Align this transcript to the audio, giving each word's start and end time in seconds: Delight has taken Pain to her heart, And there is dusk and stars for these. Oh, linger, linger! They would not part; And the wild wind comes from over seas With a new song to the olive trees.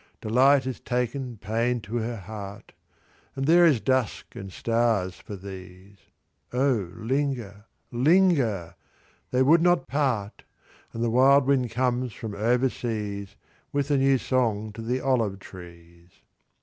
Delight 0.19 0.63
has 0.63 0.79
taken 0.79 1.37
Pain 1.37 1.79
to 1.81 1.97
her 1.97 2.15
heart, 2.17 2.73
And 3.35 3.45
there 3.45 3.67
is 3.67 3.79
dusk 3.79 4.35
and 4.35 4.51
stars 4.51 5.19
for 5.19 5.35
these. 5.35 5.97
Oh, 6.51 6.89
linger, 6.95 7.65
linger! 7.91 8.73
They 9.29 9.43
would 9.43 9.61
not 9.61 9.87
part; 9.87 10.41
And 10.91 11.03
the 11.03 11.11
wild 11.11 11.45
wind 11.45 11.69
comes 11.69 12.13
from 12.13 12.33
over 12.33 12.67
seas 12.67 13.35
With 13.71 13.91
a 13.91 13.97
new 13.99 14.17
song 14.17 14.73
to 14.73 14.81
the 14.81 14.99
olive 15.01 15.37
trees. 15.37 16.09